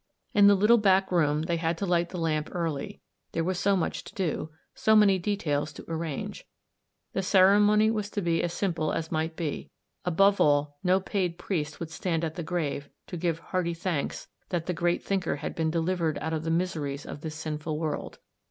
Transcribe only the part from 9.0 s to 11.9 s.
might be; above all, no paid priest